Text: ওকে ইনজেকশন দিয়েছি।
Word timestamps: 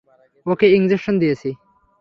ওকে 0.45 0.65
ইনজেকশন 0.77 1.15
দিয়েছি। 1.19 1.49